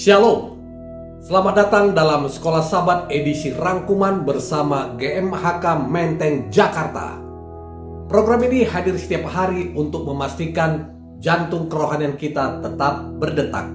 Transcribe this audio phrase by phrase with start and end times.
[0.00, 0.56] Shalom.
[1.20, 7.20] Selamat datang dalam Sekolah Sabat edisi rangkuman bersama GMHK Menteng Jakarta.
[8.08, 10.88] Program ini hadir setiap hari untuk memastikan
[11.20, 13.68] jantung kerohanian kita tetap berdetak.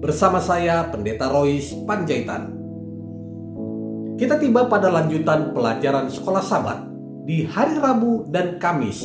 [0.00, 2.48] Bersama saya Pendeta Rois Panjaitan.
[4.16, 6.80] Kita tiba pada lanjutan pelajaran Sekolah Sabat
[7.28, 9.04] di hari Rabu dan Kamis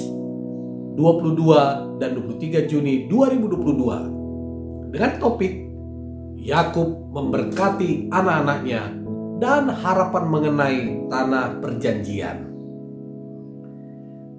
[0.96, 5.63] 22 dan 23 Juni 2022 dengan topik
[6.44, 8.92] Yakub memberkati anak-anaknya
[9.40, 12.52] dan harapan mengenai tanah perjanjian.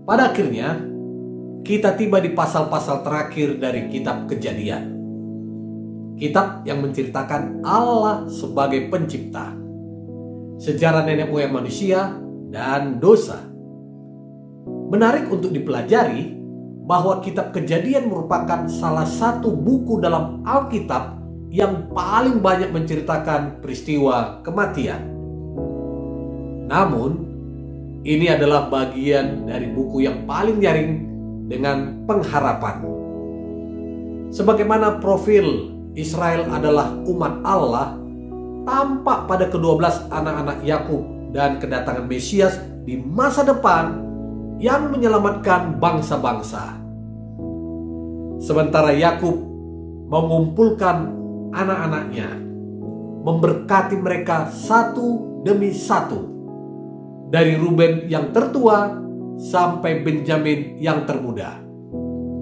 [0.04, 0.84] Pada akhirnya,
[1.64, 4.92] kita tiba di pasal-pasal terakhir dari kitab Kejadian.
[6.20, 9.56] Kitab yang menceritakan Allah sebagai pencipta,
[10.60, 12.20] sejarah nenek moyang manusia,
[12.52, 13.40] dan dosa.
[14.92, 16.36] Menarik untuk dipelajari
[16.84, 21.23] bahwa kitab Kejadian merupakan salah satu buku dalam Alkitab
[21.54, 25.06] yang paling banyak menceritakan peristiwa kematian.
[26.66, 27.10] Namun,
[28.02, 30.92] ini adalah bagian dari buku yang paling nyaring
[31.46, 32.82] dengan pengharapan.
[34.34, 37.94] Sebagaimana profil Israel adalah umat Allah,
[38.66, 44.02] tampak pada kedua belas anak-anak Yakub dan kedatangan Mesias di masa depan
[44.58, 46.82] yang menyelamatkan bangsa-bangsa.
[48.42, 49.38] Sementara Yakub
[50.10, 51.23] mengumpulkan
[51.54, 52.28] anak-anaknya,
[53.22, 56.34] memberkati mereka satu demi satu.
[57.30, 58.94] Dari Ruben yang tertua
[59.38, 61.58] sampai Benjamin yang termuda.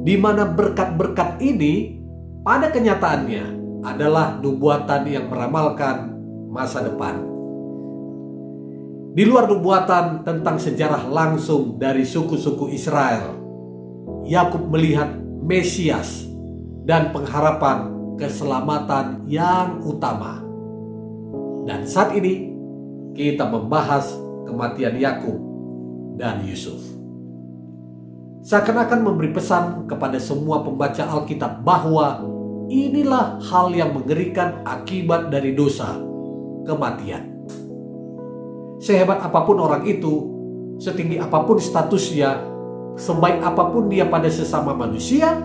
[0.02, 2.02] Di mana berkat-berkat ini
[2.42, 3.44] pada kenyataannya
[3.86, 6.10] adalah nubuatan yang meramalkan
[6.50, 7.22] masa depan.
[9.12, 13.36] Di luar nubuatan tentang sejarah langsung dari suku-suku Israel,
[14.24, 16.24] Yakub melihat Mesias
[16.88, 20.42] dan pengharapan keselamatan yang utama.
[21.68, 22.52] Dan saat ini
[23.14, 24.16] kita membahas
[24.48, 25.38] kematian Yakub
[26.18, 26.80] dan Yusuf.
[28.42, 32.26] Seakan-akan memberi pesan kepada semua pembaca Alkitab bahwa
[32.66, 35.94] inilah hal yang mengerikan akibat dari dosa,
[36.66, 37.30] kematian.
[38.82, 40.26] Sehebat apa pun orang itu,
[40.82, 42.42] setinggi apa pun statusnya,
[42.98, 45.38] sebaik apa pun dia pada sesama manusia,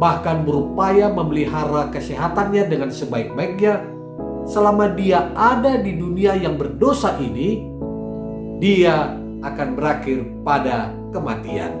[0.00, 3.84] bahkan berupaya memelihara kesehatannya dengan sebaik-baiknya
[4.48, 7.68] selama dia ada di dunia yang berdosa ini,
[8.56, 9.12] dia
[9.44, 11.76] akan berakhir pada kematian.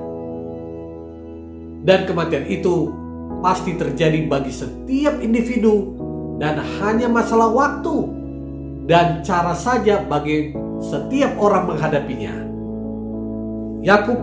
[1.80, 2.92] Dan kematian itu
[3.40, 5.96] pasti terjadi bagi setiap individu
[6.36, 8.04] dan hanya masalah waktu
[8.84, 12.36] dan cara saja bagi setiap orang menghadapinya.
[13.80, 14.20] Yakub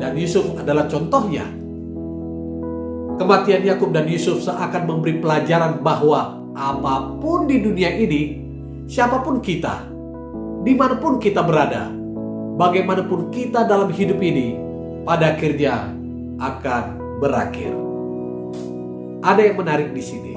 [0.00, 1.44] dan Yusuf adalah contohnya
[3.14, 8.42] Kematian Yakub dan Yusuf seakan memberi pelajaran bahwa apa pun di dunia ini,
[8.90, 9.86] siapa pun kita,
[10.66, 11.94] di mana pun kita berada,
[12.58, 14.58] bagaimanapun kita dalam hidup ini,
[15.06, 15.94] pada akhirnya
[16.42, 16.84] akan
[17.22, 17.70] berakhir.
[19.22, 20.34] Ada yang menarik di sini.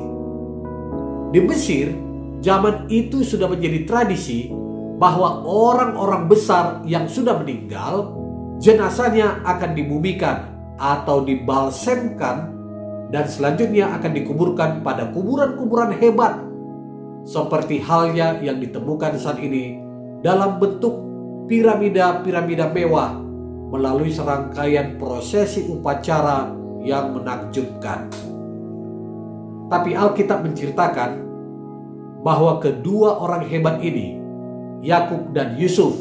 [1.34, 1.92] Di Mesir,
[2.46, 4.54] zaman itu sudah menjadi tradisi
[5.02, 8.14] bahwa orang-orang besar yang sudah meninggal,
[8.62, 12.57] jenazahnya akan dibumikan atau dibalsemkan
[13.08, 16.44] dan selanjutnya akan dikuburkan pada kuburan-kuburan hebat
[17.24, 19.80] seperti halnya yang ditemukan saat ini
[20.24, 20.96] dalam bentuk
[21.48, 23.16] piramida-piramida mewah
[23.72, 26.52] melalui serangkaian prosesi upacara
[26.84, 28.08] yang menakjubkan.
[29.68, 31.12] Tapi Alkitab menceritakan
[32.24, 34.16] bahwa kedua orang hebat ini,
[34.80, 35.96] Yakub dan Yusuf,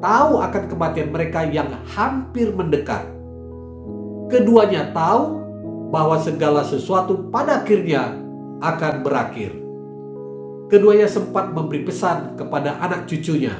[0.00, 3.04] tahu akan kematian mereka yang hampir mendekat.
[4.32, 5.45] Keduanya tahu
[5.90, 8.16] bahwa segala sesuatu pada akhirnya
[8.60, 9.52] akan berakhir.
[10.66, 13.54] Keduanya sempat memberi pesan kepada anak cucunya.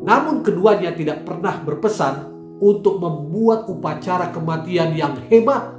[0.00, 5.76] Namun keduanya tidak pernah berpesan untuk membuat upacara kematian yang hebat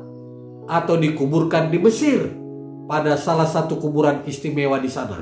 [0.69, 2.29] atau dikuburkan di Mesir
[2.85, 5.17] pada salah satu kuburan istimewa di sana.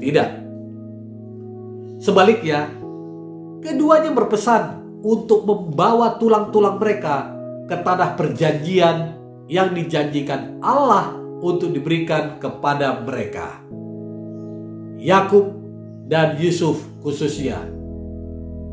[0.00, 0.28] Tidak.
[2.00, 2.68] Sebaliknya,
[3.60, 7.28] keduanya berpesan untuk membawa tulang-tulang mereka
[7.68, 11.12] ke tanah perjanjian yang dijanjikan Allah
[11.44, 13.60] untuk diberikan kepada mereka.
[14.96, 15.52] Yakub
[16.08, 17.60] dan Yusuf khususnya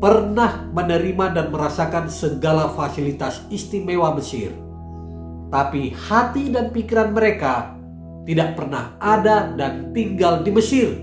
[0.00, 4.50] pernah menerima dan merasakan segala fasilitas istimewa Mesir.
[5.52, 7.76] Tapi hati dan pikiran mereka
[8.24, 10.96] tidak pernah ada dan tinggal di Mesir,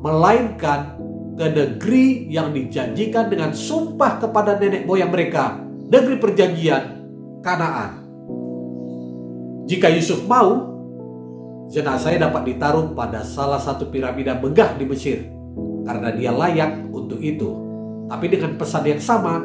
[0.00, 0.96] melainkan
[1.34, 5.58] ke negeri yang dijanjikan dengan sumpah kepada nenek moyang mereka,
[5.90, 6.84] negeri perjanjian
[7.44, 8.03] Kanaan.
[9.64, 10.76] Jika Yusuf mau,
[11.72, 15.24] jenazahnya dapat ditaruh pada salah satu piramida megah di Mesir
[15.88, 17.48] karena dia layak untuk itu.
[18.04, 19.40] Tapi dengan pesan yang sama,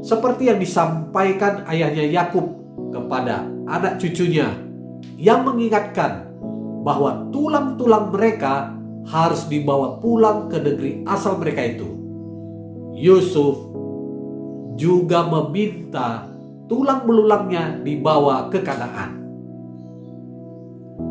[0.00, 2.56] seperti yang disampaikan ayahnya Yakub
[2.88, 4.48] kepada anak cucunya
[5.20, 6.32] yang mengingatkan
[6.80, 8.72] bahwa tulang-tulang mereka
[9.04, 11.88] harus dibawa pulang ke negeri asal mereka itu.
[12.96, 13.60] Yusuf
[14.80, 16.24] juga meminta
[16.64, 19.19] tulang belulangnya dibawa ke Kanaan.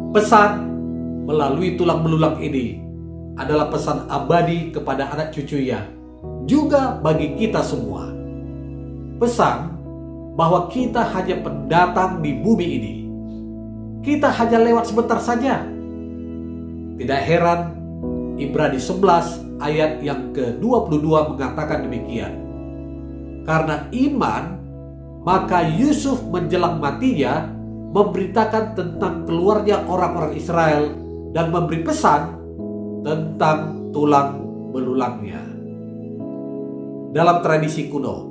[0.10, 0.66] Pesan
[1.30, 2.82] melalui tulang belulang ini
[3.38, 5.86] adalah pesan abadi kepada anak cucunya,
[6.50, 8.10] juga bagi kita semua.
[9.22, 9.70] Pesan
[10.34, 12.96] bahwa kita hanya pendatang di bumi ini.
[14.02, 15.62] Kita hanya lewat sebentar saja.
[16.98, 17.78] Tidak heran
[18.42, 22.34] Ibrani 11 ayat yang ke-22 mengatakan demikian.
[23.46, 24.58] Karena iman,
[25.22, 27.59] maka Yusuf menjelang matinya
[27.90, 30.94] memberitakan tentang keluarnya orang-orang Israel
[31.34, 32.22] dan memberi pesan
[33.02, 35.42] tentang tulang belulangnya.
[37.10, 38.30] Dalam tradisi kuno,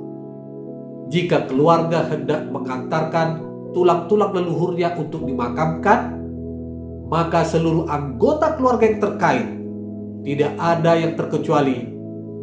[1.11, 3.43] jika keluarga hendak mengantarkan
[3.75, 6.15] tulang-tulang leluhurnya untuk dimakamkan,
[7.11, 9.47] maka seluruh anggota keluarga yang terkait
[10.23, 11.91] tidak ada yang terkecuali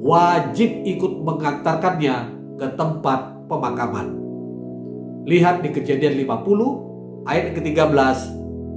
[0.05, 2.17] wajib ikut mengantarkannya
[2.61, 4.13] ke tempat pemakaman.
[5.27, 6.86] Lihat di kejadian 50
[7.27, 8.19] ayat ke-13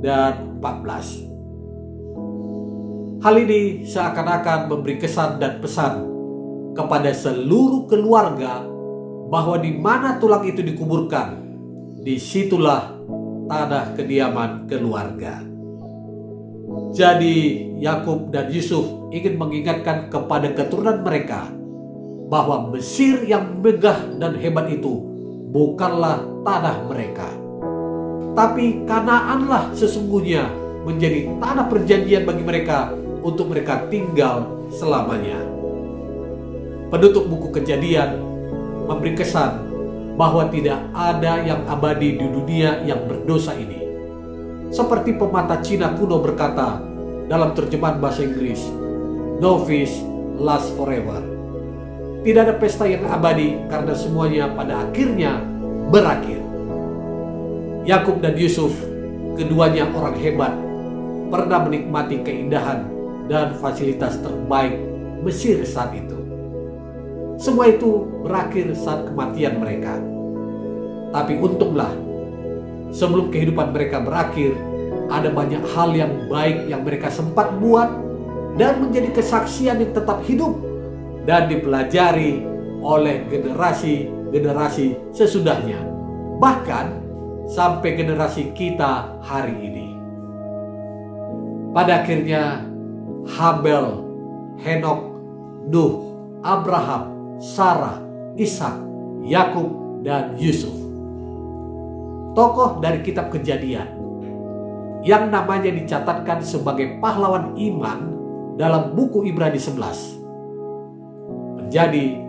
[0.01, 3.21] dan 14.
[3.21, 6.07] Hal ini seakan-akan memberi kesan dan pesan
[6.73, 8.65] kepada seluruh keluarga
[9.29, 11.37] bahwa di mana tulang itu dikuburkan,
[12.01, 12.89] di situlah
[13.45, 15.45] tanah kediaman keluarga.
[16.95, 21.51] Jadi Yakub dan Yusuf ingin mengingatkan kepada keturunan mereka
[22.29, 25.01] bahwa Mesir yang megah dan hebat itu
[25.49, 27.38] bukanlah tanah mereka
[28.39, 30.47] tapi Kanaanlah sesungguhnya
[30.87, 35.35] menjadi tanah perjanjian bagi mereka untuk mereka tinggal selamanya.
[36.87, 38.23] Penutup buku Kejadian
[38.87, 39.67] memberi kesan
[40.15, 43.83] bahwa tidak ada yang abadi di dunia yang berdosa ini.
[44.71, 46.79] Seperti pemata Cina kuno berkata
[47.27, 48.63] dalam terjemahan bahasa Inggris,
[49.43, 49.99] "No fish
[50.39, 51.19] last forever."
[52.23, 55.43] Tidak ada pesta yang abadi karena semuanya pada akhirnya
[55.91, 56.38] berakhir.
[57.89, 58.69] Yakub dan Yusuf,
[59.33, 60.53] keduanya orang hebat,
[61.33, 62.85] pernah menikmati keindahan
[63.25, 64.77] dan fasilitas terbaik
[65.25, 66.13] Mesir saat itu.
[67.41, 69.97] Semua itu berakhir saat kematian mereka.
[71.09, 71.89] Tapi untunglah,
[72.93, 74.53] sebelum kehidupan mereka berakhir,
[75.09, 77.89] ada banyak hal yang baik yang mereka sempat buat
[78.61, 80.53] dan menjadi kesaksian yang tetap hidup
[81.25, 82.45] dan dipelajari
[82.85, 85.81] oleh generasi-generasi sesudahnya.
[86.37, 86.98] Bahkan
[87.49, 89.87] sampai generasi kita hari ini.
[91.73, 92.61] Pada akhirnya
[93.25, 94.05] Habel,
[94.61, 94.99] Henok,
[95.69, 95.93] Nuh,
[96.45, 97.09] Abraham,
[97.41, 97.97] Sarah,
[98.37, 98.77] Ishak,
[99.25, 99.69] Yakub,
[100.05, 100.73] dan Yusuf.
[102.37, 103.89] Tokoh dari kitab kejadian
[105.01, 107.99] yang namanya dicatatkan sebagai pahlawan iman
[108.59, 110.19] dalam buku Ibrani 11
[111.57, 112.19] menjadi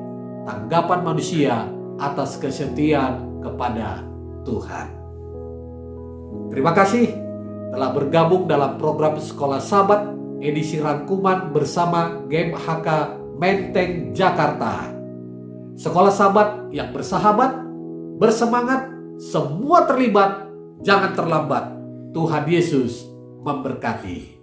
[0.46, 1.66] tanggapan manusia
[2.00, 4.06] atas kesetiaan kepada
[4.46, 5.00] Tuhan.
[6.50, 7.14] Terima kasih
[7.70, 10.10] telah bergabung dalam program Sekolah Sabat
[10.40, 12.88] edisi rangkuman bersama Game HK
[13.37, 14.88] Menteng Jakarta.
[15.76, 17.56] Sekolah Sabat yang bersahabat,
[18.20, 20.49] bersemangat, semua terlibat,
[20.84, 21.64] jangan terlambat.
[22.10, 23.06] Tuhan Yesus
[23.46, 24.39] memberkati.